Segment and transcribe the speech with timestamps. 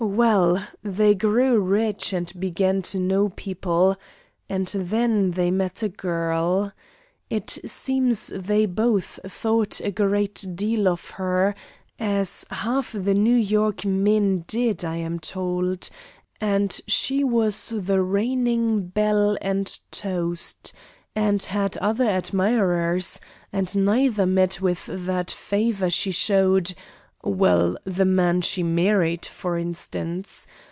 [0.03, 3.97] Well, they grew rich and began to know people;
[4.49, 6.71] and then they met a girl.
[7.29, 11.53] It seems they both thought a great deal of her,
[11.99, 15.87] as half the New York men did, I am told;
[16.41, 20.73] and she was the reigning belle and toast,
[21.15, 23.21] and had other admirers,
[23.53, 26.73] and neither met with that favor she showed
[27.23, 30.47] well, the man she married, for instance.